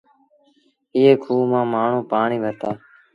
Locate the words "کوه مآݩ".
1.23-1.67